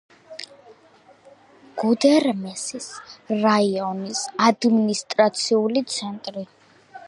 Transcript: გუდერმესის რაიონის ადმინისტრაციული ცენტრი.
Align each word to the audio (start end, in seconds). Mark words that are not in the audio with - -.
გუდერმესის 1.81 2.89
რაიონის 3.43 4.25
ადმინისტრაციული 4.49 5.89
ცენტრი. 5.97 6.49